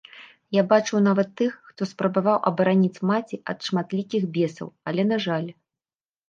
Я 0.55 0.61
бачыў 0.69 1.01
нават 1.07 1.29
тых, 1.41 1.51
хто 1.69 1.87
спрабаваў 1.89 2.37
абараніць 2.51 3.03
маці 3.11 3.39
ад 3.53 3.57
шматлікіх 3.69 4.27
бесаў, 4.39 4.67
але, 4.91 5.07
на 5.13 5.17
жаль... 5.29 5.47